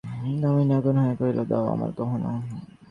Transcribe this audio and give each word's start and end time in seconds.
দামিনী 0.41 0.73
আগুন 0.79 0.95
হইয়া 1.01 1.15
কহিল, 1.19 1.39
দাও 1.51 1.65
আমার 1.73 1.91
গহনা। 1.97 2.31